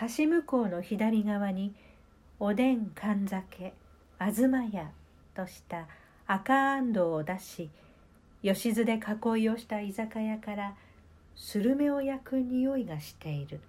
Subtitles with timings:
[0.00, 1.74] 橋向こうの左側に
[2.40, 3.72] おでん缶酒
[4.18, 4.90] 東屋
[5.34, 5.86] とした
[6.26, 7.70] 赤あんどを出し
[8.42, 10.74] 吉津で囲いをした居酒屋から
[11.36, 13.60] スルメを焼く匂いがしている。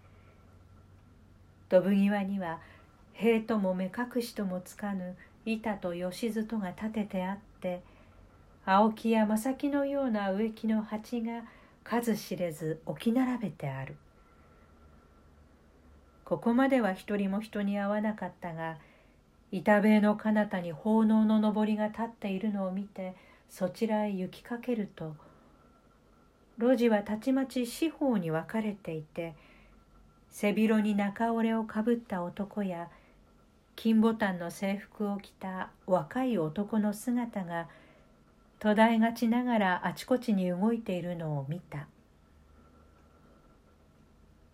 [1.69, 2.59] ドブ際には
[3.13, 5.15] 塀とも目隠しともつかぬ
[5.45, 7.81] 板と吉津とが立ててあって
[8.65, 11.41] 青木や正木のような植木の鉢が
[11.83, 13.95] 数知れず置き並べてある。
[16.25, 18.77] ここまでは一人も人に会わなかったが
[19.51, 23.15] 板塀の彼方に奉納のぼりが立っているのを見て
[23.49, 25.15] そちらへ行きかけると
[26.57, 29.35] 路地はたちまち四方に分かれていて
[30.29, 32.89] 背広に中折れをかぶった男や
[33.75, 37.67] 金ボタンの制服を着た若い男の姿が
[38.59, 41.87] 途絶えがちながらあちこちに動いているのを見た。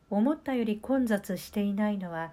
[0.10, 2.32] 思ったより混雑していないのは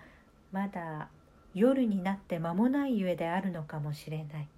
[0.52, 1.08] まだ
[1.54, 4.48] 夜になって間もないゆえであるのかもしれない。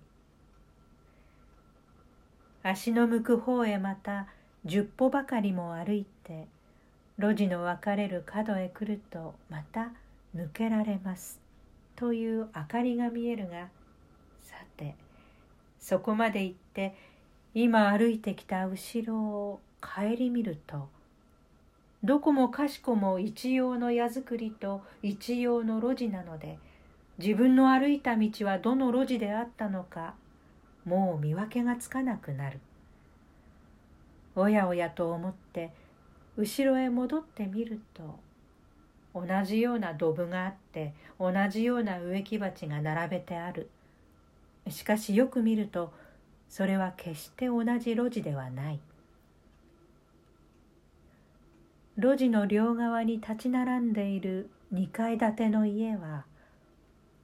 [2.63, 4.27] 足の向く方へまた
[4.65, 6.47] 十歩ばかりも歩いて
[7.19, 9.93] 路地の分かれる角へ来るとまた
[10.37, 11.41] 抜けられます。
[11.97, 13.69] という明かりが見えるが
[14.43, 14.95] さて
[15.81, 16.95] そこまで行って
[17.55, 20.89] 今歩いてきた後ろを顧みると
[22.05, 26.59] どこもかしこも一様の矢作りと一様の路地なので
[27.19, 30.15] 自分の歩いた道はどの路地であったのか
[30.85, 32.61] もう見分けがつかなくなる。
[34.37, 35.73] おやおやと思って
[36.37, 38.21] 後ろへ戻ってみると
[39.13, 43.69] 同じようなドブがあって同じような植木鉢が並べてある。
[44.71, 45.93] しかしよく見ると
[46.49, 48.79] それは決して同じ路地ではない。
[51.99, 56.27] 路地の両側に立ち並んでいる2階建ての家は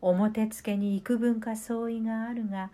[0.00, 2.70] 表付けに幾分か相違があるが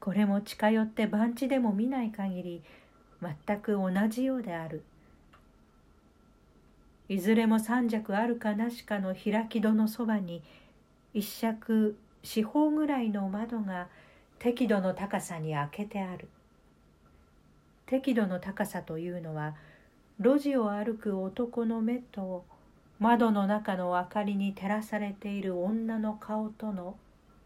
[0.00, 2.62] これも近寄って番地でも見ない限り
[3.20, 4.82] 全く同じようである。
[7.10, 10.42] いずれも三尺あるかなしかの開き戸のそばに
[11.12, 13.88] 一尺四方ぐらいの窓が
[14.38, 16.26] 適度の高さに開けてある。
[17.84, 19.54] 適度の高さというのは
[20.22, 22.44] 路地を歩く男の目と
[23.00, 26.96] 窓の中の明かりに照らされている女の顔との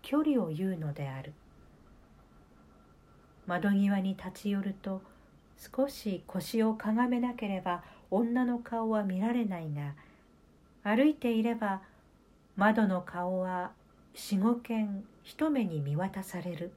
[0.02, 1.32] 距離を言うのである。
[3.46, 5.00] 窓際に立ち寄ると
[5.74, 9.94] 少し腰をかがめなければ女の顔は見られないが
[10.82, 11.80] 歩いていれば
[12.56, 13.70] 窓の顔は
[14.14, 16.72] 四五軒一目に見渡される。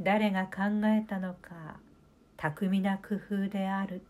[0.00, 1.78] 誰が考えたのか
[2.36, 4.02] 巧みな工夫である。